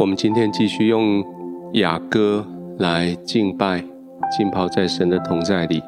[0.00, 1.22] 我们今天继续用
[1.74, 2.42] 雅歌
[2.78, 3.84] 来敬拜、
[4.34, 5.82] 浸泡在神的同在里。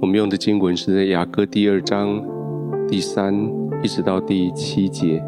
[0.00, 2.24] 我们用的经文是在雅歌第二章
[2.88, 3.34] 第三
[3.82, 5.22] 一直到第七节。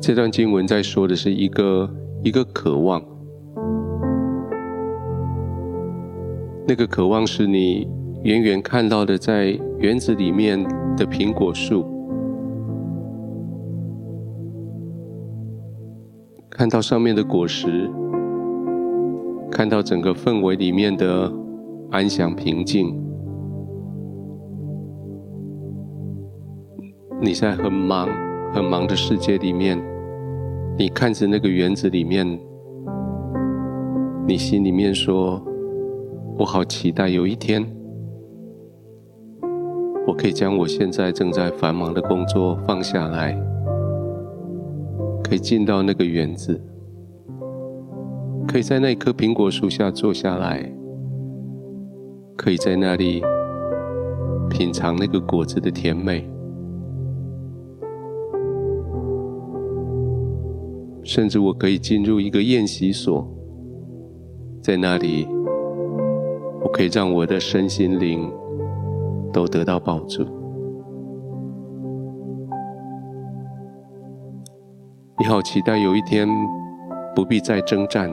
[0.00, 1.88] 这段经文在说的是一个
[2.24, 3.00] 一个渴望，
[6.66, 7.86] 那个渴望是你
[8.24, 10.60] 远远看到的，在园子里面
[10.96, 11.86] 的苹果树，
[16.60, 17.90] 看到上面的果实，
[19.50, 21.32] 看到整个氛围里面的
[21.90, 23.02] 安详平静。
[27.18, 28.06] 你在很忙
[28.52, 29.82] 很忙的世界里面，
[30.76, 32.38] 你看着那个园子里面，
[34.28, 35.42] 你心里面说
[36.36, 37.66] ：“我好期待有一天，
[40.06, 43.34] 我可以将我现在正在繁忙的工作放下来，
[45.30, 46.60] 可以进到那个园子，
[48.48, 50.68] 可以在那棵苹果树下坐下来，
[52.36, 53.22] 可以在那里
[54.50, 56.28] 品尝那个果子的甜美。”
[61.04, 63.24] 甚至我可以进入一个宴席所，
[64.60, 65.28] 在那里，
[66.60, 68.28] 我可以让我的身心灵
[69.32, 70.39] 都得到帮助。
[75.30, 76.28] 好，期待有一天
[77.14, 78.12] 不必再征战，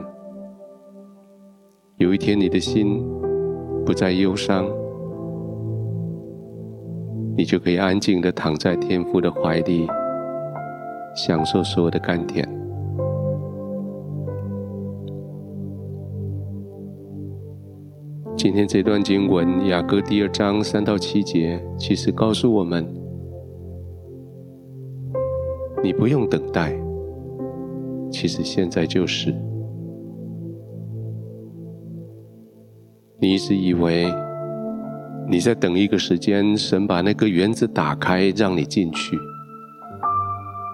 [1.96, 3.04] 有一天你的心
[3.84, 4.64] 不再忧伤，
[7.36, 9.88] 你就可以安静的躺在天父的怀里，
[11.16, 12.48] 享受所有的甘甜。
[18.36, 22.86] 今天这段经文，雅歌第二章三到七节，其实告诉我们：
[25.82, 26.72] 你不用等待，
[28.10, 29.34] 其实现在就是。
[33.20, 34.12] 你一直以为
[35.28, 39.18] 你在等一个时间，神把那个园子打开，让你进去。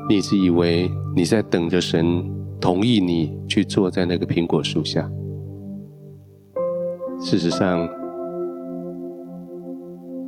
[0.08, 2.22] 你一直以为你在等着神
[2.60, 5.10] 同意你去坐在那个苹果树下。
[7.18, 7.88] 事实上，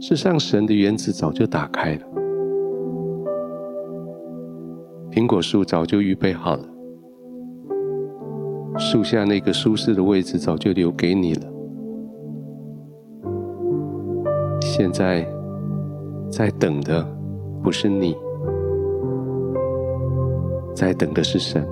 [0.01, 2.01] 事实上，神的园子早就打开了，
[5.11, 6.67] 苹果树早就预备好了，
[8.79, 11.43] 树下那个舒适的位置早就留给你了。
[14.61, 15.27] 现在
[16.31, 17.07] 在等的
[17.63, 18.15] 不是你，
[20.75, 21.67] 在等的是神。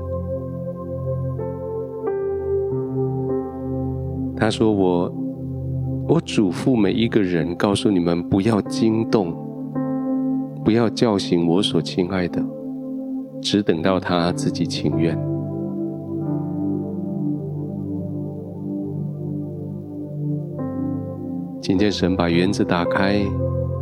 [4.36, 5.12] 他说：“我，
[6.08, 9.32] 我嘱咐每一个人，告诉你们不要惊动，
[10.64, 12.42] 不要叫醒我所亲爱的，
[13.40, 15.16] 只等到他自己情愿。
[21.64, 23.24] 今天神把园子打开，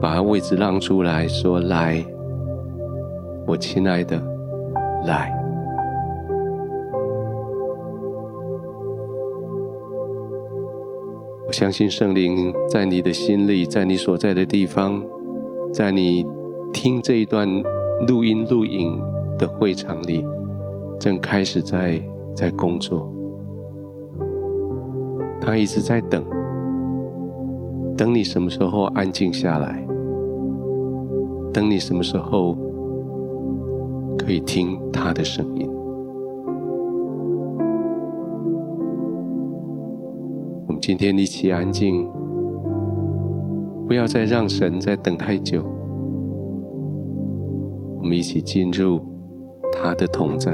[0.01, 2.01] 把他位置让出来说：来，
[3.45, 4.23] 我亲爱的，
[5.05, 5.33] 来。”
[11.45, 15.03] 我相信圣灵在你的心里，在你所在的地方，
[15.73, 16.25] 在你
[16.73, 17.49] 听这一段
[18.07, 18.97] 录音录影
[19.37, 20.25] 的会场里，
[21.01, 22.01] 正开始在
[22.33, 23.13] 在工作。
[25.41, 26.25] 他一直在等，
[28.03, 29.81] 等你什么时候安静下来，
[31.53, 32.57] 等你什么时候
[34.19, 35.71] 可以听他的声音。
[40.67, 42.05] 我们今天一起安静，
[43.87, 45.63] 不要再让神再等太久。
[48.01, 49.01] 我们一起进入
[49.81, 50.51] 他的同在，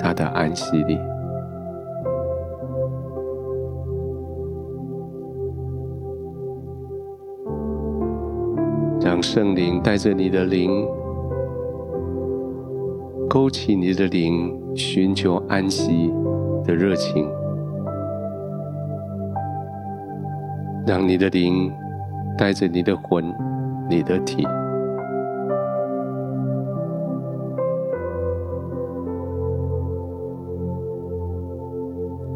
[0.00, 0.96] 他的安息里，
[9.34, 10.86] 圣灵带着你的灵，
[13.30, 16.12] 勾起你的灵，寻求安息
[16.66, 17.26] 的热情。
[20.86, 21.72] 让你的灵
[22.36, 23.24] 带着你的魂、
[23.88, 24.46] 你的体，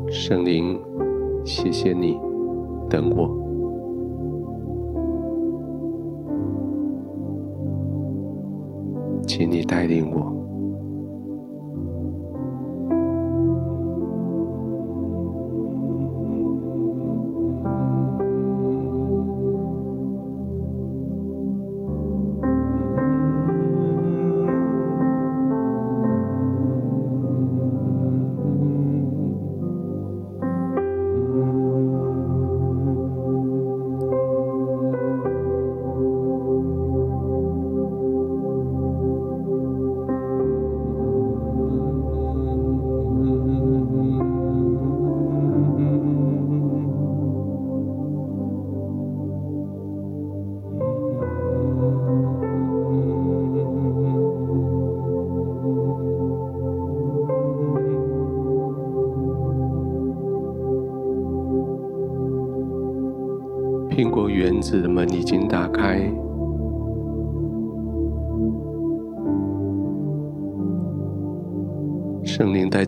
[0.09, 0.81] 圣灵，
[1.45, 2.19] 谢谢你
[2.89, 3.46] 等我，
[9.37, 10.36] 请你带领我。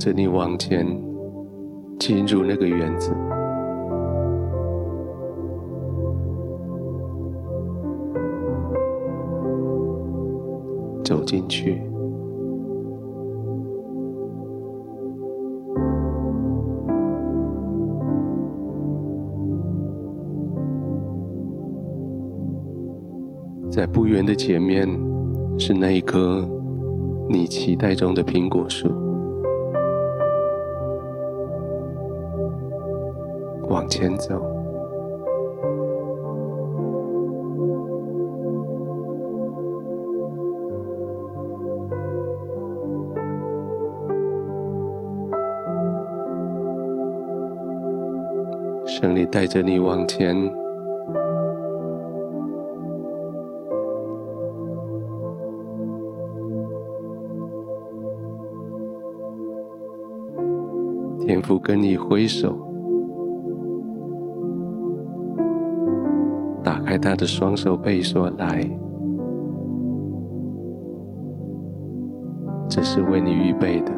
[0.08, 0.87] 着你往前
[1.99, 3.10] 进入那个园子，
[11.05, 11.82] 走进去。
[23.70, 24.88] 在不远的前面，
[25.58, 26.49] 是那一棵
[27.28, 28.88] 你期待中的苹果树。
[33.78, 34.34] 往前走，
[48.84, 50.34] 胜利带着你往前。
[61.20, 62.58] 天父跟你挥手，
[66.98, 68.68] 他的双手背说：“来，
[72.68, 73.92] 这是为你预备的。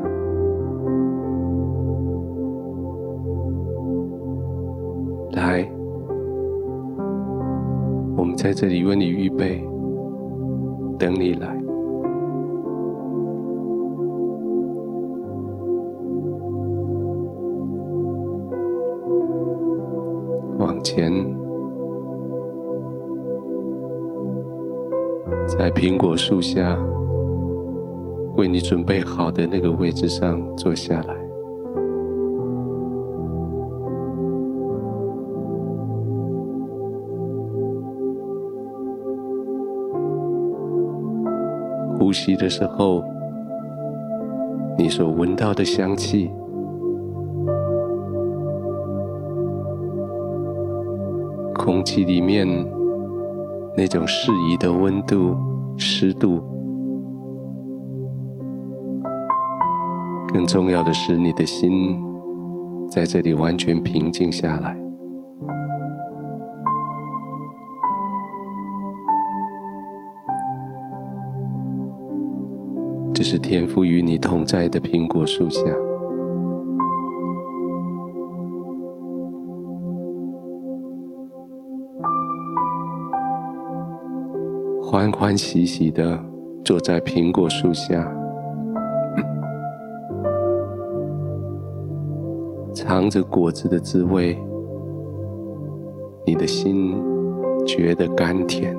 [5.32, 5.66] 来，
[8.16, 9.64] 我们在这里为你预备，
[10.98, 11.56] 等你来。”
[20.58, 21.10] 往前，
[25.58, 26.78] 在苹果树下
[28.36, 31.14] 为你准备好的那个位置上坐下来，
[41.98, 43.02] 呼吸的时候，
[44.78, 46.30] 你所闻到的香气。
[51.54, 52.48] 空气里面
[53.76, 55.36] 那种适宜的温度、
[55.78, 56.42] 湿度，
[60.28, 61.98] 更重要的是，你的心
[62.90, 64.76] 在这里完全平静下来。
[73.14, 75.62] 这是天父与你同在的苹果树下。
[84.92, 86.18] 欢欢喜喜的
[86.64, 88.12] 坐在苹果树下，
[92.74, 94.36] 尝着果子的滋味，
[96.26, 97.00] 你的心
[97.64, 98.76] 觉得甘甜。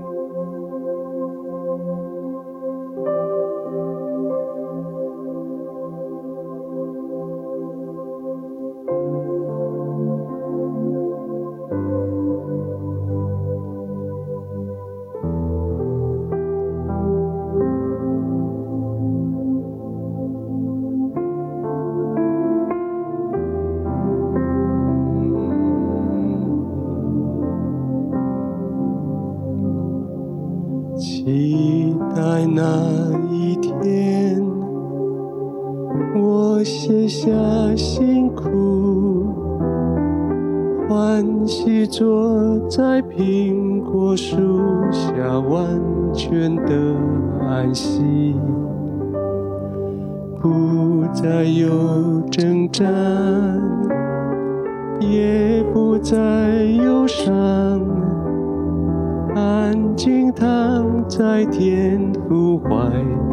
[61.81, 62.69] 天父怀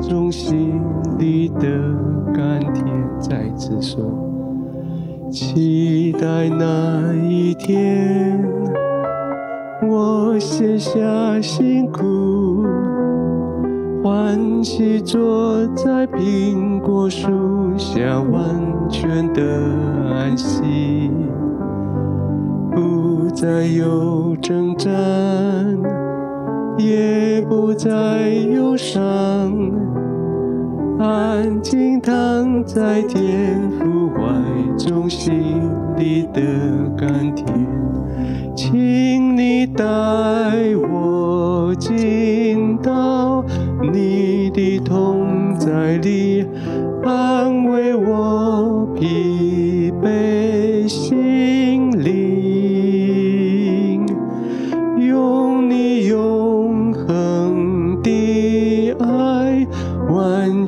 [0.00, 0.80] 中，心
[1.18, 1.68] 里的
[2.32, 2.86] 甘甜。
[3.20, 4.02] 再次说，
[5.30, 8.42] 期待那一天，
[9.86, 10.98] 我卸下
[11.42, 12.64] 辛苦，
[14.02, 17.28] 欢喜坐在苹果树
[17.76, 18.42] 下，完
[18.88, 19.42] 全的
[20.10, 21.10] 安息。
[22.74, 24.88] 不再有征战，
[26.78, 29.52] 也不再忧伤，
[31.00, 34.22] 安静躺在天父怀
[34.78, 35.34] 中，心
[35.96, 36.40] 里的
[36.96, 37.46] 甘甜。
[38.54, 39.84] 请你带
[40.90, 43.44] 我进到
[43.92, 46.46] 你的同在里，
[47.04, 51.17] 安慰我疲惫心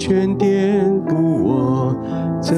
[0.00, 1.94] 全颠覆我
[2.42, 2.56] 整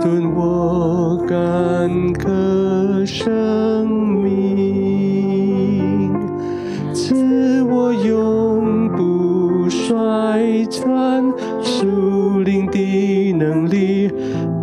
[0.00, 3.88] 顿我干渴生
[4.20, 6.12] 命
[6.92, 14.10] 赐我永不衰残树林的能力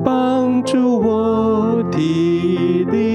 [0.04, 3.09] 帮助我体力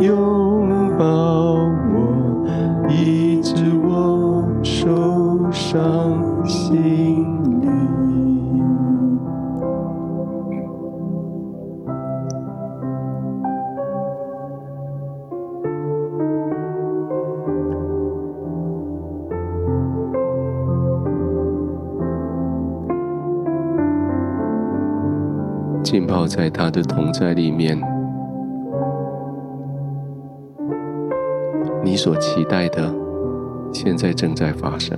[0.00, 1.04] 拥抱
[1.92, 2.46] 我，
[2.88, 7.26] 医治我受伤心
[7.60, 7.70] 灵。
[25.82, 27.76] 浸泡在他的同在里面，
[31.90, 32.94] 你所期待的，
[33.72, 34.96] 现在正在发生。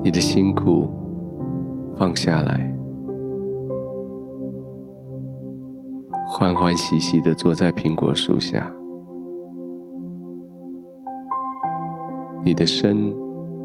[0.00, 0.88] 你的辛苦
[1.98, 2.72] 放下来，
[6.28, 8.72] 欢欢喜喜的坐在苹果树下，
[12.44, 13.12] 你的身，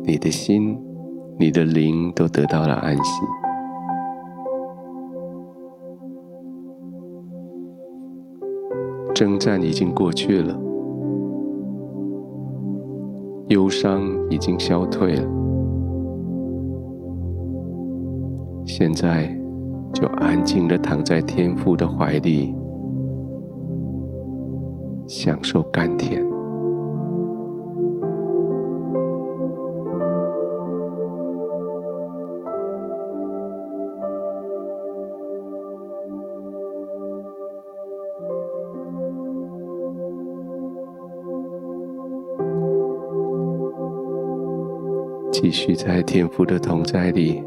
[0.02, 0.76] 你的心。
[1.40, 3.22] 你的灵都得到了安息，
[9.24, 10.53] 征战已经过去了，
[13.48, 15.25] 忧伤已经消退了，
[18.65, 19.34] 现在
[19.94, 22.53] 就安静的躺在天父的怀里，
[25.08, 26.33] 享受甘甜。
[45.44, 47.44] 继续在天父的同在里，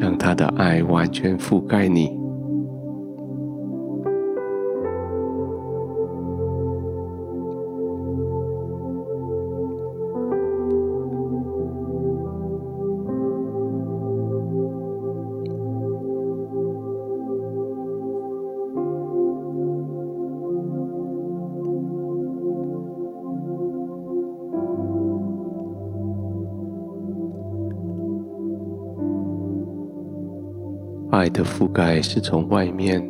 [0.00, 2.15] 让他的爱完全覆盖你。
[31.26, 33.04] 爱的覆盖是从外面，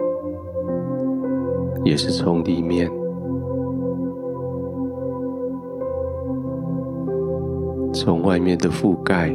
[1.85, 2.91] 也是从里面。
[7.93, 9.29] 从外面的覆盖，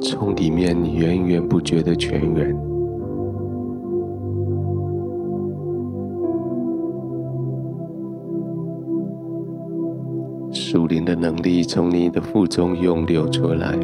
[0.00, 2.52] 从里面你源源不绝的泉源。
[10.50, 13.78] 属灵的能力从你的腹中涌流出来。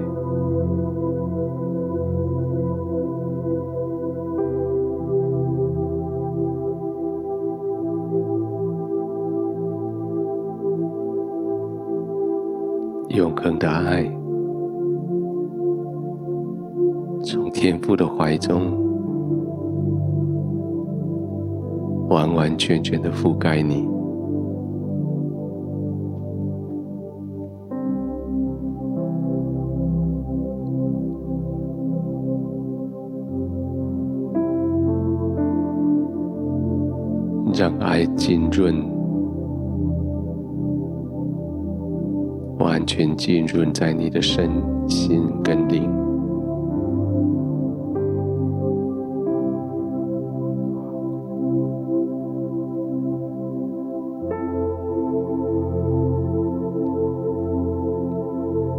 [13.14, 14.02] 永恒的爱，
[17.22, 18.72] 从天父的怀中，
[22.08, 23.86] 完完全全的覆盖你，
[37.56, 38.93] 让爱浸润。
[42.96, 44.48] 全浸润在你的身
[44.88, 45.82] 心跟灵。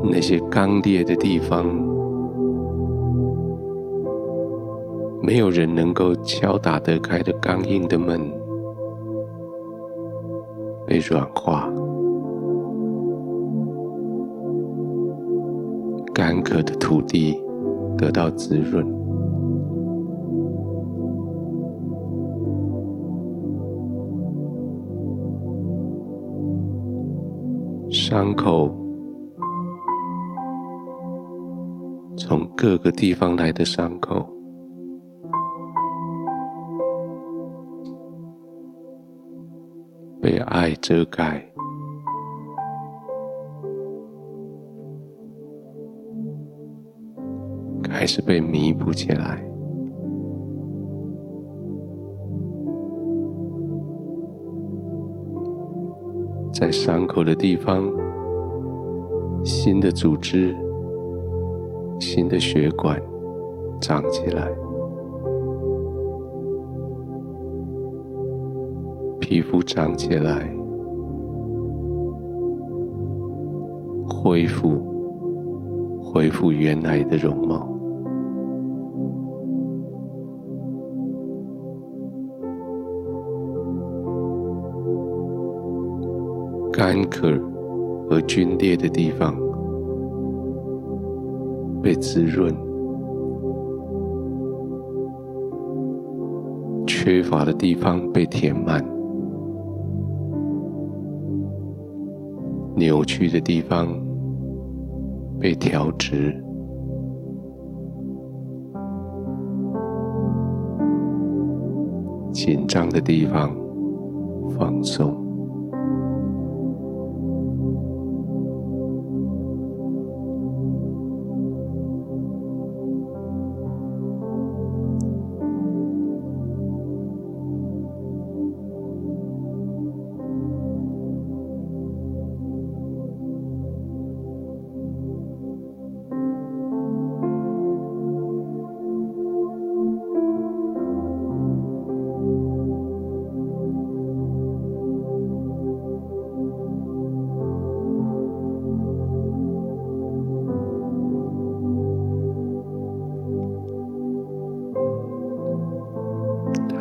[0.09, 1.65] 那些刚烈的地方。
[5.21, 8.21] 没有人能够敲打得开的刚硬的门。
[10.87, 11.69] 被软化。
[16.25, 17.39] 干渴的土地
[17.95, 18.83] 得到滋润，
[27.91, 28.75] 伤口
[32.17, 34.27] 从各个地方来的伤口
[40.19, 41.54] 被爱遮盖。
[48.05, 49.43] 开始被弥补起来，
[56.53, 57.91] 在伤口的地方，
[59.43, 60.55] 新的组织、
[61.99, 63.01] 新的血管
[63.81, 64.51] 长起来，
[69.19, 70.47] 皮肤长起来，
[74.07, 74.79] 恢复，
[76.03, 77.74] 恢复原来的容貌。
[86.77, 87.29] 干渴
[88.09, 89.33] 和皲裂的地方
[91.81, 92.53] 被滋润，
[96.85, 98.85] 缺乏的地方被填满，
[102.75, 103.87] 扭曲的地方
[105.39, 106.35] 被调直，
[112.33, 113.49] 紧张的地方
[114.57, 115.24] 放松。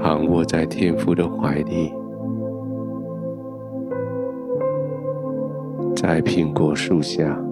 [0.04, 1.90] 躺卧在天父的怀里，
[5.96, 7.42] 在苹果树下。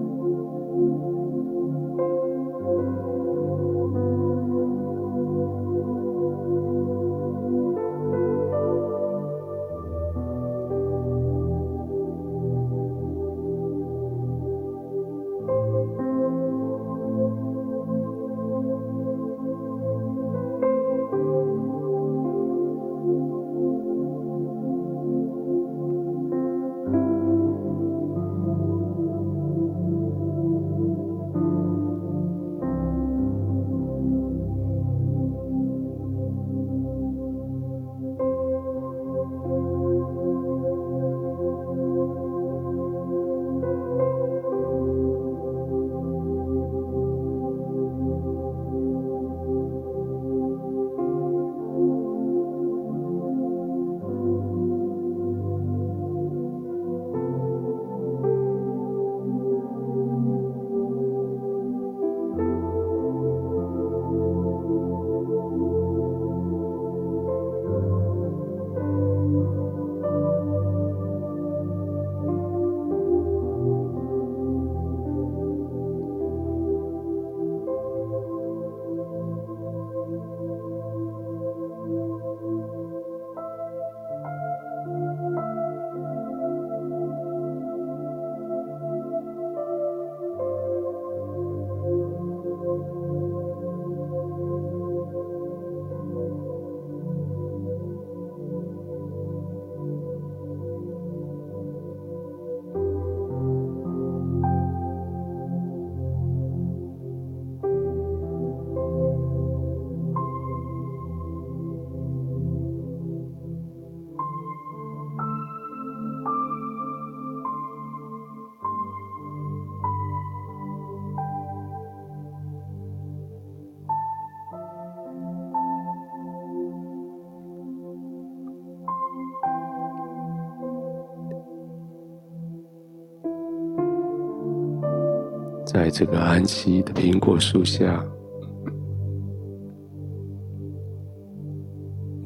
[135.73, 138.05] 在这个安息的苹果树下，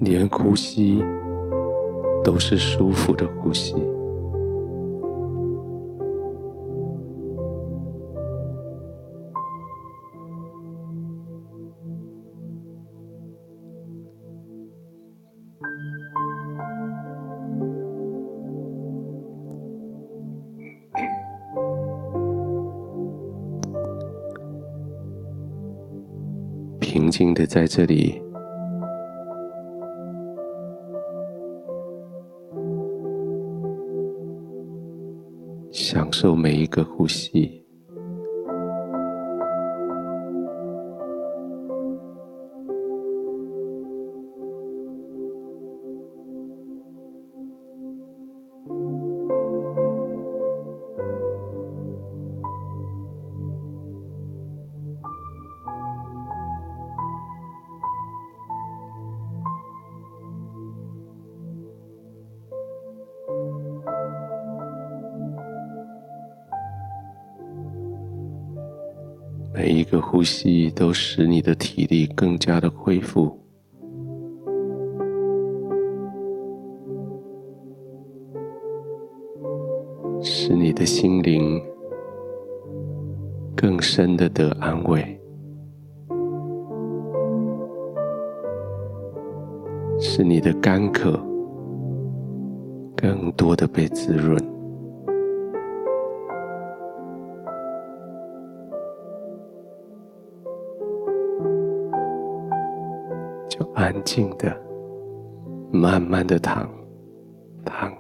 [0.02, 1.02] 连呼吸
[2.26, 3.74] 都是舒服的呼吸。
[27.08, 28.22] 平静的在这里，
[35.72, 37.67] 享受每一个呼吸。
[70.18, 73.40] 呼吸都使你的体力更加的恢复，
[80.20, 81.62] 使你的心灵
[83.56, 85.22] 更深的得安慰，
[90.00, 91.12] 使你的干渴
[92.96, 94.57] 更多的被滋润。
[104.08, 104.58] 静的，
[105.70, 106.66] 慢慢的躺，
[107.66, 107.92] 躺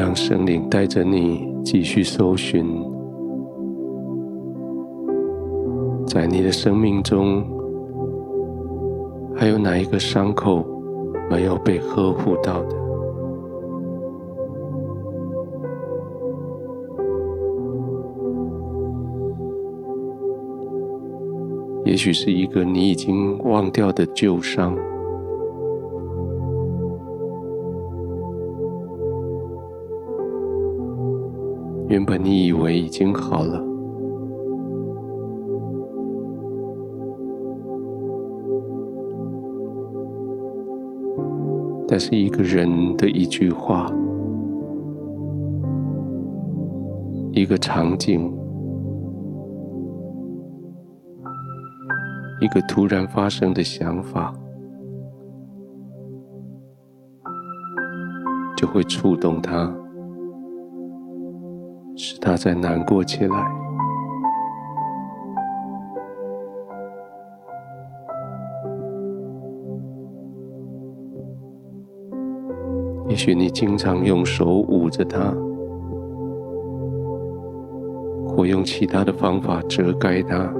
[0.00, 2.64] 让圣灵带着你继续搜寻，
[6.06, 7.44] 在你的生命中，
[9.36, 10.64] 还有哪一个伤口
[11.28, 12.76] 没有被呵护到的？
[21.84, 24.74] 也许是一个你已经忘掉的旧伤。
[31.90, 33.60] 原本你以为已经好了，
[41.88, 43.92] 但是一个人的一句话，
[47.32, 48.32] 一个场景，
[52.40, 54.32] 一个突然发生的想法，
[58.56, 59.74] 就会触动他。
[62.20, 63.36] 他再难过起来。
[73.08, 75.34] 也许你经常用手捂着它，
[78.28, 80.54] 或用其他的方法遮盖它。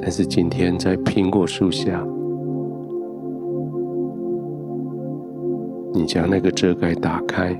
[0.00, 2.02] 但是今天在苹果树下，
[6.06, 7.52] 将那个遮盖打开，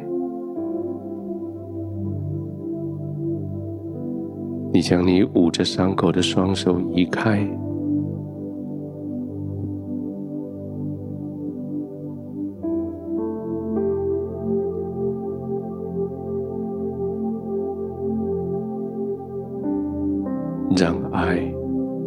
[4.73, 7.47] 你将你捂着伤口的双手移开。
[20.79, 21.41] 让爱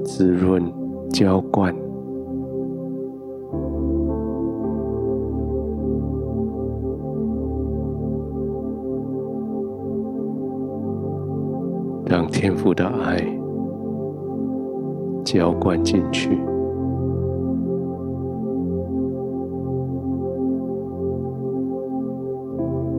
[0.04, 0.64] 滋润、
[1.10, 1.76] 浇灌，
[15.32, 16.36] 浇灌进去，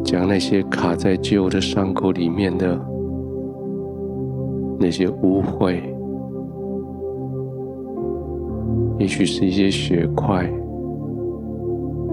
[0.04, 2.78] 将那些卡在旧的伤口里面的。
[4.78, 5.82] 那些污秽，
[8.98, 10.48] 也许是一些血块，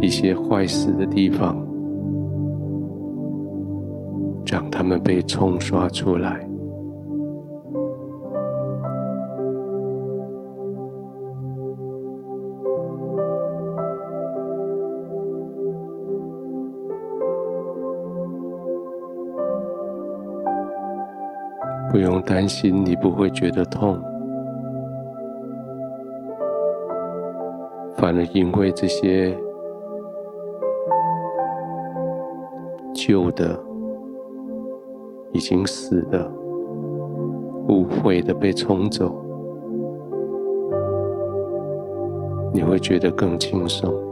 [0.02, 1.56] 一些坏死的地方，
[4.48, 6.47] 让它们被冲刷出来。
[22.28, 23.98] 担心，你不会觉得痛，
[27.96, 29.34] 反而因为这些
[32.94, 33.58] 旧的、
[35.32, 36.30] 已经死的、
[37.70, 39.16] 误会的被冲走，
[42.54, 44.07] 你会觉得更轻松。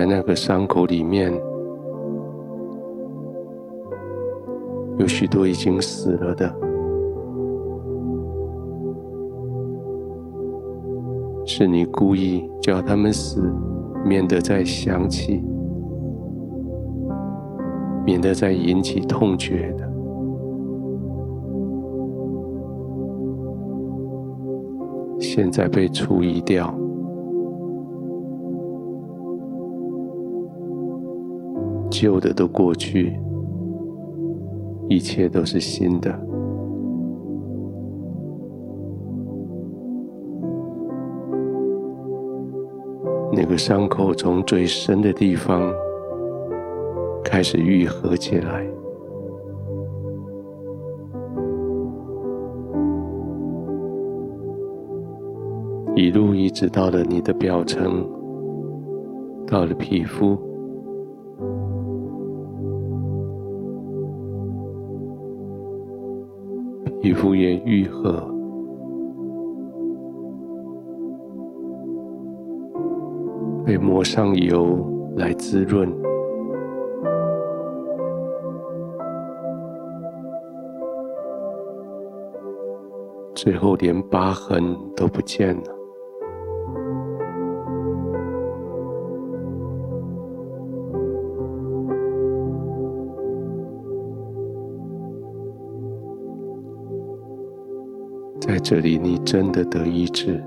[0.00, 1.30] 在那个伤口里面，
[4.96, 6.50] 有许多已经死了的，
[11.44, 13.42] 是你故意叫他们死，
[14.02, 15.44] 免得再想起，
[18.06, 19.86] 免得再引起痛觉的。
[25.18, 26.74] 现在被处理掉。
[31.90, 33.12] 旧的都过去，
[34.88, 36.10] 一切都是新的。
[43.32, 45.72] 那个伤口从最深的地方
[47.24, 48.66] 开始愈合起来，
[55.94, 58.04] 一路一直到了你的表层，
[59.46, 60.49] 到了皮肤。
[67.20, 68.26] 敷衍愈合，
[73.62, 74.78] 被抹上油
[75.18, 75.86] 来滋润，
[83.34, 85.79] 最后连疤痕都不见了。
[98.50, 100.42] 在这里，你真的得医治。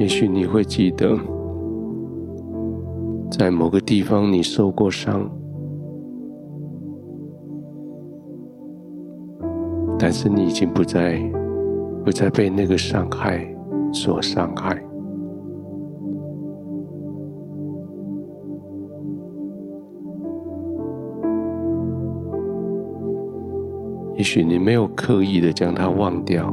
[0.00, 1.16] 也许你会记得，
[3.30, 5.30] 在某个地方你受过伤，
[9.96, 11.20] 但是你已经不再
[12.04, 13.46] 不再被那个伤害
[13.92, 14.83] 所伤害。
[24.24, 26.52] 许你没有刻意的将它忘掉，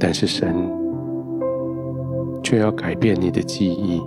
[0.00, 0.54] 但是神
[2.42, 4.00] 却要改变你的记忆。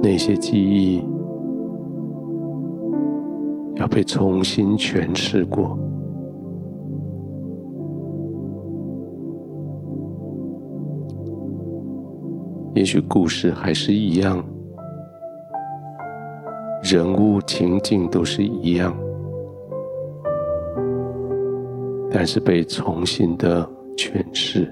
[0.00, 1.02] 那些记忆
[3.76, 5.78] 要被重新诠释过。
[12.84, 14.44] 也许故事还是一样，
[16.82, 18.94] 人物情境都是一样，
[22.10, 23.66] 但是被重新的
[23.96, 24.70] 诠释。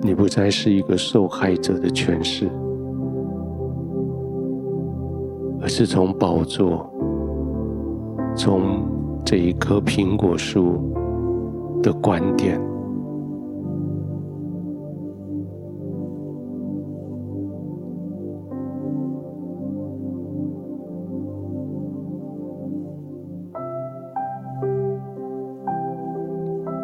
[0.00, 2.48] 你不再是一个受害者的诠释，
[5.60, 6.88] 而是从宝座，
[8.36, 8.93] 从
[9.24, 10.92] 这一棵苹果树
[11.82, 12.60] 的观点。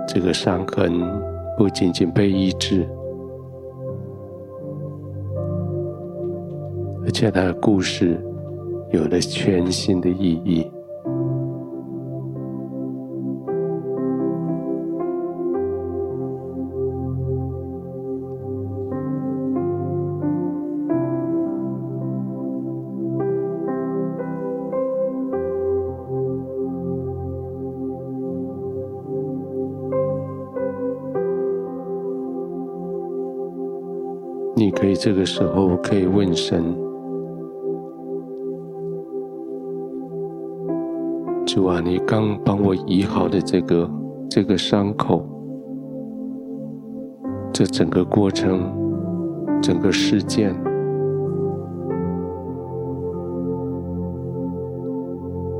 [0.09, 0.93] 这个伤痕
[1.57, 2.89] 不仅仅被医治。
[7.05, 8.19] 而且，他的故事
[8.93, 10.67] 有了全新的意义。
[34.57, 36.63] 你可以这个时候可以问神。
[41.47, 43.91] 主啊，你刚帮我医好的这个
[44.29, 45.25] 这个伤口，
[47.53, 48.73] 这整个过程，
[49.61, 50.55] 整个事件，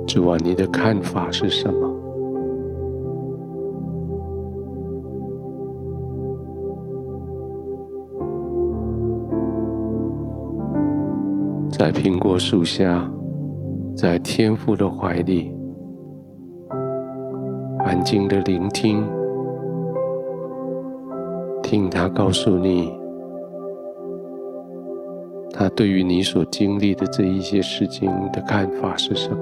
[0.07, 1.90] 主啊，你的看法是什么？
[11.81, 13.11] 在苹果树下，
[13.97, 15.51] 在天父的怀里。
[17.79, 19.03] 安静的聆听，
[21.63, 22.93] 听他告诉你，
[25.55, 29.39] 他对于你所经历的这一些事情的看法是什么？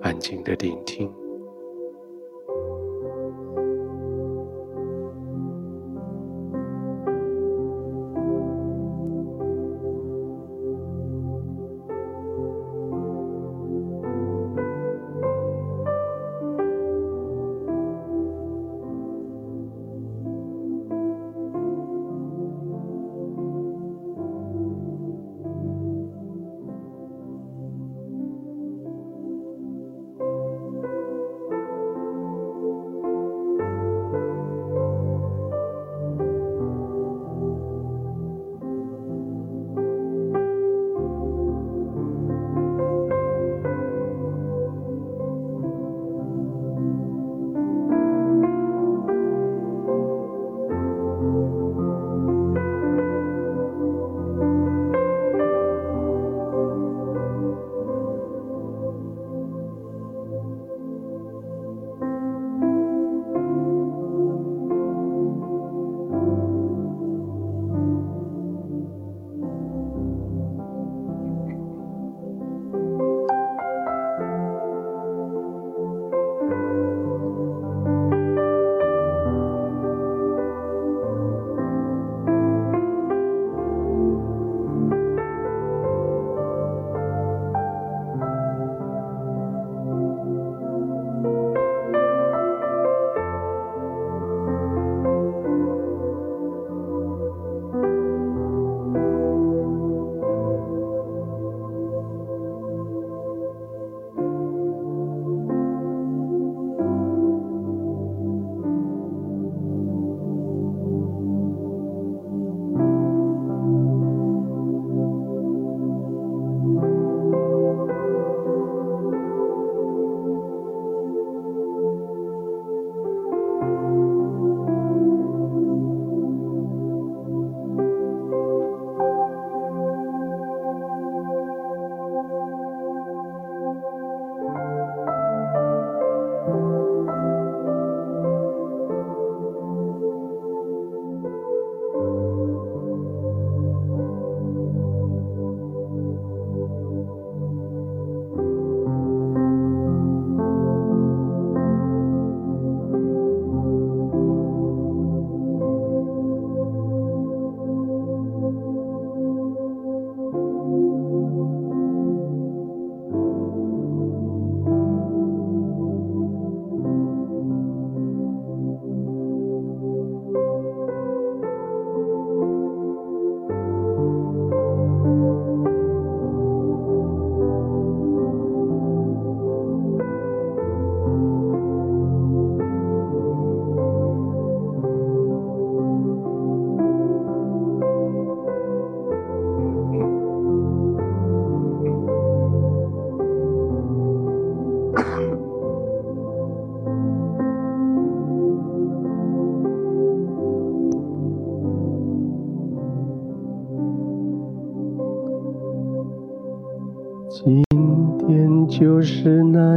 [0.00, 1.12] 安静的聆听。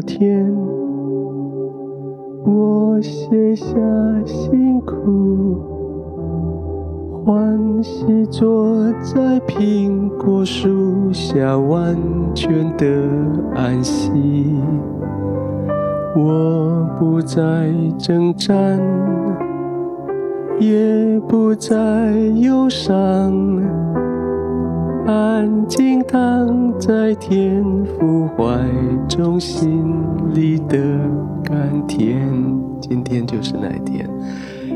[0.01, 0.51] 天，
[2.43, 3.75] 我卸下
[4.25, 5.61] 辛苦，
[7.23, 11.95] 欢喜坐在苹果树下，完
[12.33, 12.85] 全的
[13.55, 14.59] 安息。
[16.15, 18.79] 我不再征战，
[20.59, 23.33] 也不再忧伤。
[25.07, 28.43] 安静躺在天父怀
[29.07, 29.90] 中，心
[30.33, 30.77] 里的
[31.43, 32.17] 甘甜。
[32.81, 34.09] 今天就是那一天，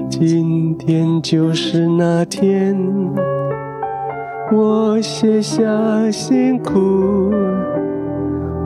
[0.09, 2.77] 今天就是那天，
[4.51, 5.61] 我卸下
[6.11, 7.31] 辛苦，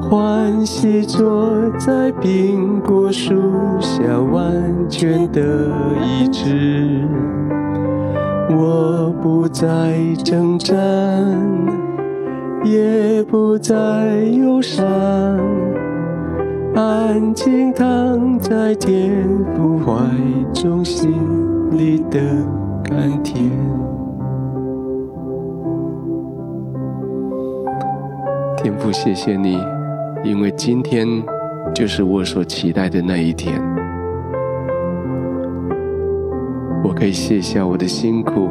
[0.01, 3.33] 欢喜坐在苹果树
[3.79, 4.53] 下，完
[4.89, 5.41] 全的
[6.03, 7.07] 医治。
[8.51, 10.75] 我不再征战，
[12.63, 13.75] 也不再
[14.33, 14.83] 忧伤，
[16.79, 19.93] 安静躺在天父怀
[20.53, 21.11] 中，心
[21.71, 22.21] 里的
[22.85, 23.51] 甘甜。
[28.55, 29.57] 天父，谢谢你，
[30.23, 31.05] 因为今天
[31.75, 33.61] 就是我所期待的那一天。
[36.81, 38.47] 我可以卸下我的辛苦，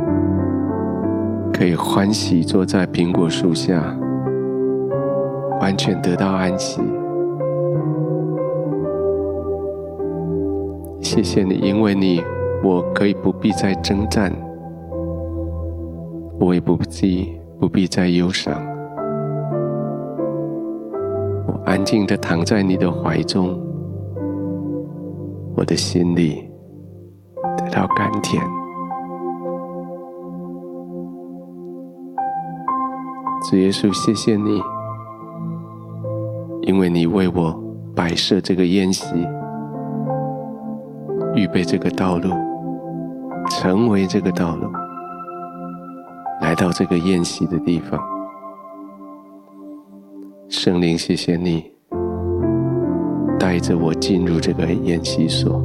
[1.50, 3.82] 可以欢喜坐在苹果树下，
[5.62, 6.82] 完全得到安息。
[11.18, 12.22] 谢谢你，因为你，
[12.62, 14.32] 我可以不必再征战，
[16.38, 18.54] 我也不必不必再忧伤，
[21.48, 23.60] 我安静的躺在你的怀中，
[25.56, 26.48] 我的心里。
[27.56, 28.40] 得到甘甜，
[33.50, 34.62] 主耶稣，谢谢你，
[36.62, 37.60] 因为你为我
[37.96, 39.16] 摆设这个宴席，
[41.38, 42.30] 预备这个道路，
[43.48, 44.68] 成为这个道路，
[46.40, 47.96] 来到这个宴席的地方。
[50.48, 51.64] 圣灵，谢谢你，
[53.38, 55.62] 带着我进入这个宴席所。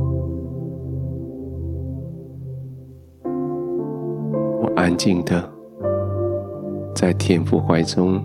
[4.61, 5.51] 我安静的，
[6.93, 8.23] 在天父怀中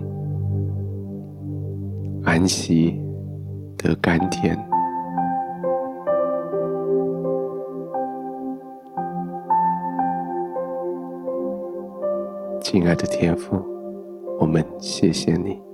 [2.23, 3.01] 安息
[3.75, 4.68] 得甘甜。
[12.71, 13.65] 亲爱的天父，
[14.39, 15.68] 我们谢谢你。